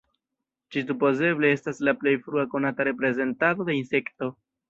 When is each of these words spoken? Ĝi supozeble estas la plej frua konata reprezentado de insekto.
Ĝi 0.75 0.81
supozeble 0.91 1.51
estas 1.57 1.81
la 1.89 1.93
plej 2.03 2.15
frua 2.23 2.47
konata 2.55 2.89
reprezentado 2.89 3.69
de 3.71 3.79
insekto. 3.83 4.35